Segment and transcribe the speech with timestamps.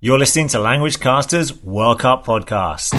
[0.00, 2.92] You're listening to Languagecaster's World Cup podcast.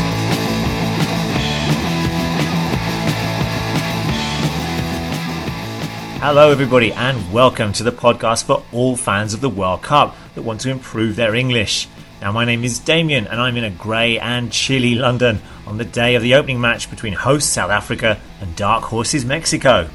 [6.20, 10.42] Hello, everybody, and welcome to the podcast for all fans of the World Cup that
[10.42, 11.88] want to improve their English.
[12.22, 15.86] Now, my name is Damien, and I'm in a grey and chilly London on the
[15.86, 19.90] day of the opening match between host South Africa and Dark Horses Mexico.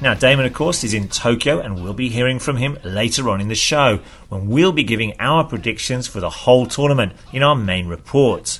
[0.00, 3.40] Now, Damon, of course, is in Tokyo, and we'll be hearing from him later on
[3.40, 7.54] in the show when we'll be giving our predictions for the whole tournament in our
[7.54, 8.58] main report.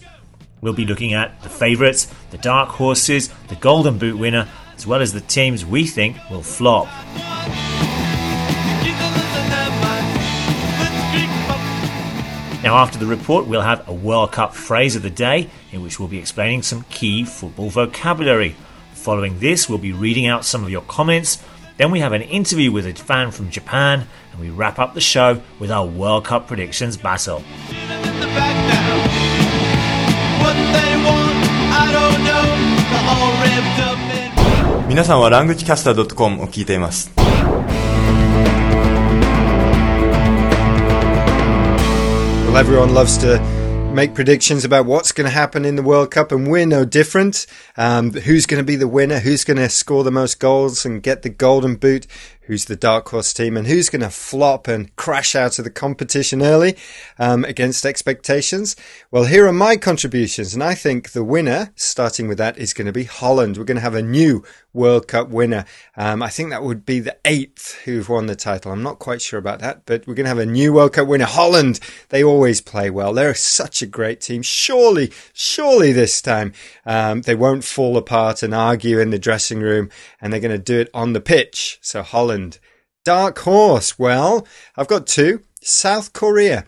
[0.61, 5.03] We'll be looking at the favourites, the dark horses, the Golden Boot winner, as well
[5.03, 6.87] as the teams we think will flop.
[12.63, 15.99] Now, after the report, we'll have a World Cup phrase of the day in which
[15.99, 18.57] we'll be explaining some key football vocabulary.
[19.04, 21.42] Following this, we'll be reading out some of your comments.
[21.78, 25.02] Then we have an interview with a fan from Japan, and we wrap up the
[25.02, 27.44] show with our World Cup predictions battle.
[34.90, 37.12] 皆さんはラングチキャスター .com を聞いています
[42.48, 43.40] Well, everyone loves to
[43.95, 47.47] make predictions about what's going to happen in the World Cup, and we're no different.
[47.77, 49.21] Um, who's going to be the winner?
[49.21, 52.07] Who's going to score the most goals and get the golden boot?
[52.47, 55.71] Who's the dark horse team and who's going to flop and crash out of the
[55.71, 56.77] competition early
[57.19, 58.77] um, against expectations.
[59.11, 62.87] Well, here are my contributions, and I think the winner, starting with that, is going
[62.87, 63.57] to be Holland.
[63.57, 65.65] We're going to have a new World Cup winner.
[65.97, 68.73] Um, I think that would be the eighth who've won the title.
[68.73, 71.07] I'm not quite sure about that, but we're going to have a new World Cup
[71.07, 71.27] winner.
[71.27, 71.79] Holland,
[72.09, 73.13] they always play well.
[73.13, 74.43] They're such a great team.
[74.43, 76.53] Surely, surely this time
[76.85, 80.59] um, they won't fall apart and argue in the dressing room, and they're going to
[80.59, 81.79] do it on the pitch.
[81.81, 82.34] So Holland
[83.05, 83.99] Dark Horse.
[83.99, 84.47] Well,
[84.77, 85.43] I've got two.
[85.63, 86.67] South Korea.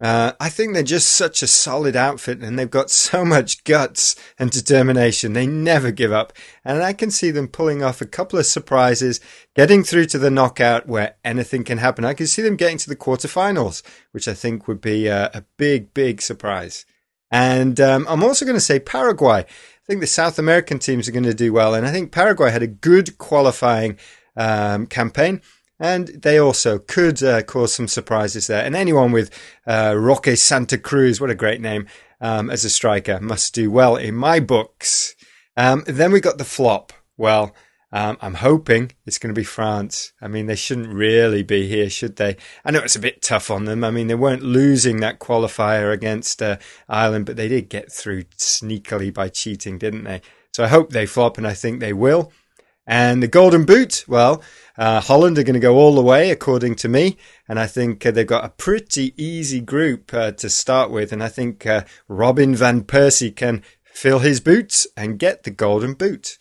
[0.00, 4.16] Uh, I think they're just such a solid outfit and they've got so much guts
[4.38, 5.32] and determination.
[5.32, 6.32] They never give up.
[6.64, 9.20] And I can see them pulling off a couple of surprises,
[9.54, 12.04] getting through to the knockout where anything can happen.
[12.04, 15.44] I can see them getting to the quarterfinals, which I think would be a, a
[15.56, 16.84] big, big surprise.
[17.30, 19.40] And um, I'm also going to say Paraguay.
[19.40, 21.74] I think the South American teams are going to do well.
[21.74, 23.98] And I think Paraguay had a good qualifying
[24.36, 25.40] um, campaign.
[25.80, 28.64] And they also could uh, cause some surprises there.
[28.64, 29.30] And anyone with
[29.66, 31.86] uh, Roque Santa Cruz, what a great name,
[32.20, 35.16] um, as a striker, must do well in my books.
[35.56, 36.92] Um, then we got the flop.
[37.16, 37.54] Well,
[37.94, 40.12] um, I'm hoping it's going to be France.
[40.20, 42.36] I mean, they shouldn't really be here, should they?
[42.64, 43.84] I know it's a bit tough on them.
[43.84, 46.56] I mean, they weren't losing that qualifier against uh,
[46.88, 50.22] Ireland, but they did get through sneakily by cheating, didn't they?
[50.52, 52.32] So I hope they flop, and I think they will.
[52.86, 54.42] And the Golden Boot, well,
[54.76, 57.16] uh, Holland are going to go all the way, according to me.
[57.48, 61.12] And I think uh, they've got a pretty easy group uh, to start with.
[61.12, 65.94] And I think uh, Robin Van Persie can fill his boots and get the Golden
[65.94, 66.36] Boot.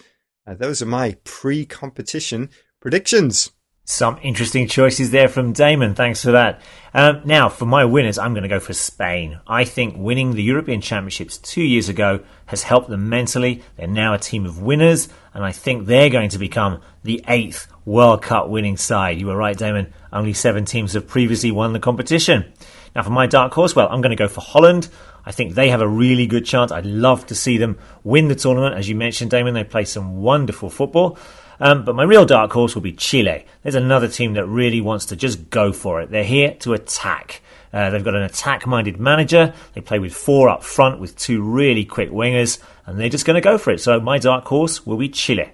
[0.45, 2.49] Uh, those are my pre competition
[2.81, 3.51] predictions.
[3.85, 5.93] Some interesting choices there from Damon.
[5.93, 6.61] Thanks for that.
[6.93, 9.41] Um, now, for my winners, I'm going to go for Spain.
[9.45, 13.61] I think winning the European Championships two years ago has helped them mentally.
[13.75, 17.67] They're now a team of winners, and I think they're going to become the eighth
[17.83, 19.19] World Cup winning side.
[19.19, 19.93] You were right, Damon.
[20.13, 22.53] Only seven teams have previously won the competition.
[22.95, 24.89] Now, for my dark horse, well, I'm going to go for Holland.
[25.25, 26.71] I think they have a really good chance.
[26.71, 28.75] I'd love to see them win the tournament.
[28.75, 31.17] As you mentioned, Damon, they play some wonderful football.
[31.59, 33.45] Um, but my real dark horse will be Chile.
[33.61, 36.11] There's another team that really wants to just go for it.
[36.11, 37.41] They're here to attack.
[37.71, 39.53] Uh, they've got an attack minded manager.
[39.73, 43.35] They play with four up front with two really quick wingers, and they're just going
[43.35, 43.81] to go for it.
[43.81, 45.51] So my dark horse will be Chile.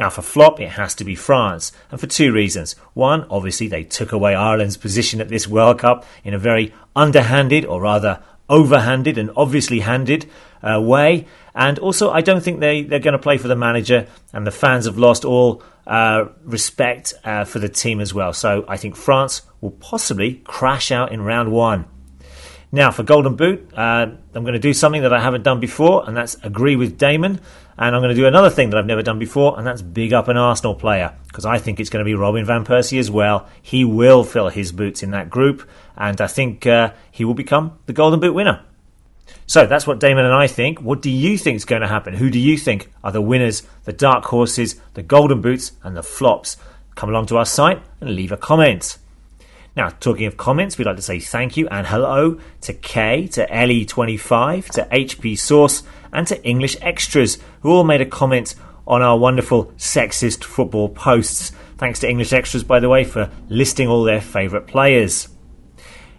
[0.00, 2.72] Now, for flop, it has to be France, and for two reasons.
[2.94, 7.66] One, obviously, they took away Ireland's position at this World Cup in a very underhanded,
[7.66, 10.24] or rather overhanded and obviously handed
[10.62, 11.26] uh, way.
[11.54, 14.50] And also, I don't think they, they're going to play for the manager, and the
[14.50, 18.32] fans have lost all uh, respect uh, for the team as well.
[18.32, 21.84] So I think France will possibly crash out in round one.
[22.72, 26.06] Now, for Golden Boot, uh, I'm going to do something that I haven't done before,
[26.06, 27.40] and that's agree with Damon.
[27.78, 30.12] And I'm going to do another thing that I've never done before, and that's big
[30.12, 33.10] up an Arsenal player, because I think it's going to be Robin Van Persie as
[33.10, 33.48] well.
[33.62, 37.78] He will fill his boots in that group, and I think uh, he will become
[37.86, 38.62] the Golden Boot winner.
[39.46, 40.80] So that's what Damon and I think.
[40.80, 42.14] What do you think is going to happen?
[42.14, 46.02] Who do you think are the winners, the dark horses, the golden boots, and the
[46.02, 46.56] flops?
[46.94, 48.98] Come along to our site and leave a comment.
[49.76, 53.46] Now, talking of comments, we'd like to say thank you and hello to Kay, to
[53.46, 58.54] LE25, to HP Source, and to English Extras, who all made a comment
[58.86, 61.52] on our wonderful sexist football posts.
[61.78, 65.28] Thanks to English Extras, by the way, for listing all their favourite players.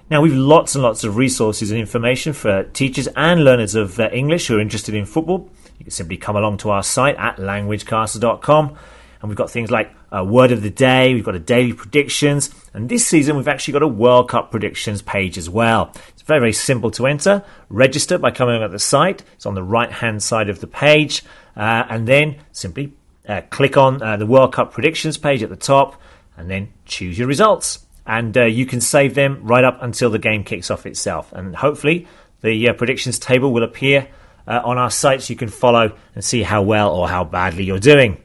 [0.09, 4.09] Now, we've lots and lots of resources and information for teachers and learners of uh,
[4.11, 5.49] English who are interested in football.
[5.77, 8.77] You can simply come along to our site at languagecaster.com.
[9.21, 12.53] And we've got things like a word of the day, we've got a daily predictions,
[12.73, 15.91] and this season we've actually got a World Cup predictions page as well.
[16.09, 17.43] It's very, very simple to enter.
[17.69, 19.23] Register by coming at the site.
[19.33, 21.23] It's on the right hand side of the page.
[21.55, 22.93] Uh, and then simply
[23.27, 25.99] uh, click on uh, the World Cup predictions page at the top
[26.37, 27.85] and then choose your results.
[28.05, 31.31] And uh, you can save them right up until the game kicks off itself.
[31.33, 32.07] And hopefully,
[32.41, 34.07] the uh, predictions table will appear
[34.47, 37.63] uh, on our site so you can follow and see how well or how badly
[37.63, 38.20] you're doing.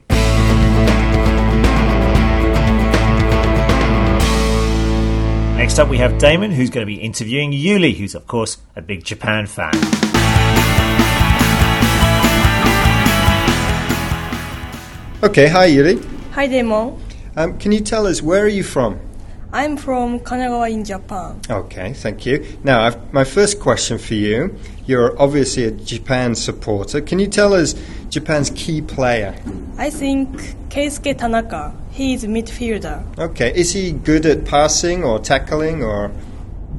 [5.57, 8.81] Next up, we have Damon, who's going to be interviewing Yuli, who's, of course, a
[8.81, 9.73] big Japan fan.
[15.23, 15.99] Okay, hi Yuli.
[16.33, 17.01] Hi, Damon.
[17.35, 18.99] Um, can you tell us where are you from?
[19.53, 21.39] I'm from Kanagawa in Japan.
[21.49, 22.45] Okay, thank you.
[22.65, 24.53] Now, I've, my first question for you.
[24.85, 26.99] You're obviously a Japan supporter.
[26.99, 27.73] Can you tell us
[28.09, 29.35] Japan's key player?
[29.77, 30.29] I think
[30.69, 31.73] Keisuke Tanaka.
[31.91, 33.17] He is midfielder.
[33.17, 36.11] Okay, is he good at passing or tackling or?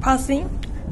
[0.01, 0.47] Passing.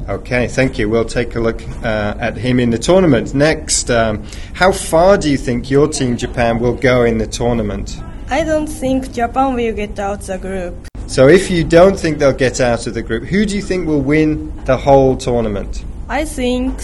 [0.08, 0.88] Okay, thank you.
[0.88, 3.34] We'll take a look uh, at him in the tournament.
[3.34, 8.00] Next, um, how far do you think your team Japan will go in the tournament?
[8.30, 10.88] I don't think Japan will get out of the group.
[11.08, 13.86] So, if you don't think they'll get out of the group, who do you think
[13.86, 15.82] will win the whole tournament?
[16.06, 16.82] I think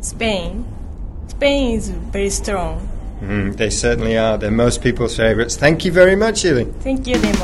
[0.00, 0.64] Spain.
[1.26, 2.88] Spain is very strong.
[3.20, 4.38] Mm, they certainly are.
[4.38, 5.56] They're most people's favourites.
[5.56, 6.72] Thank you very much, Yuli.
[6.82, 7.34] Thank you, Damon.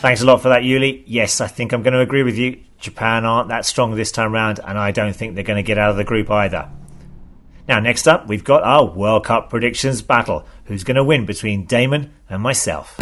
[0.00, 1.02] Thanks a lot for that, Yuli.
[1.06, 2.60] Yes, I think I'm going to agree with you.
[2.78, 5.78] Japan aren't that strong this time round, and I don't think they're going to get
[5.78, 6.68] out of the group either.
[7.66, 10.44] Now, next up, we've got our World Cup predictions battle.
[10.66, 12.94] Who's going to win between Damon and myself?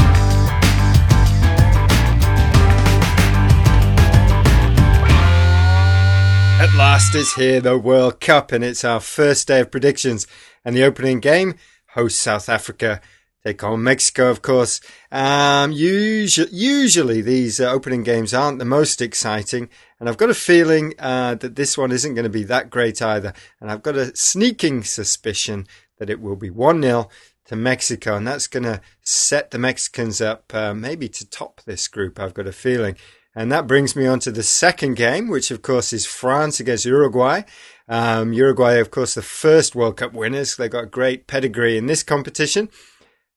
[6.62, 10.28] At last is here, the World Cup, and it's our first day of predictions.
[10.64, 11.56] And the opening game,
[11.94, 13.00] host South Africa,
[13.44, 14.80] take on Mexico, of course.
[15.10, 19.70] Um, usually, usually these uh, opening games aren't the most exciting,
[20.02, 23.00] and I've got a feeling uh, that this one isn't going to be that great
[23.00, 23.32] either.
[23.60, 25.64] And I've got a sneaking suspicion
[25.98, 27.08] that it will be 1 0
[27.44, 31.86] to Mexico, and that's going to set the Mexicans up uh, maybe to top this
[31.86, 32.96] group, I've got a feeling.
[33.36, 36.84] And that brings me on to the second game, which of course is France against
[36.84, 37.42] Uruguay.
[37.88, 40.56] Um, Uruguay, of course, the first World Cup winners.
[40.56, 42.70] They've got great pedigree in this competition.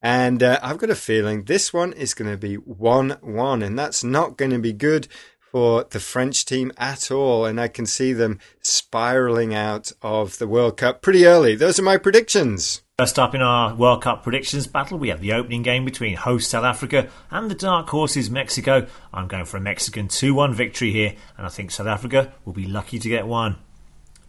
[0.01, 3.77] And uh, I've got a feeling this one is going to be 1 1, and
[3.77, 5.07] that's not going to be good
[5.55, 7.45] for the French team at all.
[7.45, 11.55] And I can see them spiraling out of the World Cup pretty early.
[11.55, 12.81] Those are my predictions.
[12.99, 16.49] First up in our World Cup predictions battle, we have the opening game between host
[16.49, 18.85] South Africa and the dark horses Mexico.
[19.13, 22.51] I'm going for a Mexican 2 1 victory here, and I think South Africa will
[22.51, 23.55] be lucky to get one.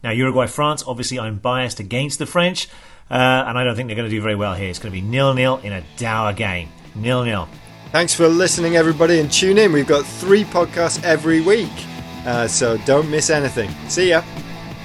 [0.01, 2.69] Now, Uruguay France, obviously, I'm biased against the French,
[3.11, 4.69] uh, and I don't think they're going to do very well here.
[4.69, 6.69] It's going to be nil nil in a dour game.
[6.95, 7.49] Nil nil.
[7.91, 9.71] Thanks for listening, everybody, and tune in.
[9.71, 11.71] We've got three podcasts every week,
[12.25, 13.69] uh, so don't miss anything.
[13.87, 14.21] See ya.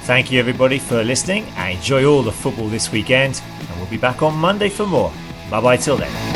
[0.03, 1.45] Thank you, everybody, for listening.
[1.57, 5.13] and enjoy all the football this weekend, and we'll be back on Monday for more.
[5.51, 6.32] Bye bye till then.